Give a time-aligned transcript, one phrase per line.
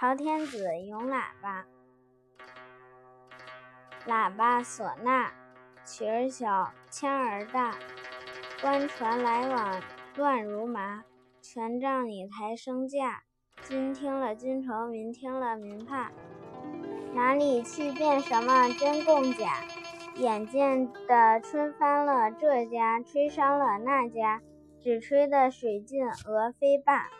[0.00, 1.66] 朝天子咏喇叭，
[4.06, 5.30] 喇叭唢呐，
[5.84, 7.74] 曲儿小，腔儿大，
[8.62, 9.82] 官船来往
[10.16, 11.04] 乱如麻。
[11.42, 13.24] 权杖你抬升价，
[13.64, 16.10] 君听了君愁，民听了民怕。
[17.12, 19.66] 哪里去辨什么真共假？
[20.16, 24.40] 眼见的春翻了这家，吹伤了那家，
[24.80, 27.10] 只吹得水尽鹅飞罢。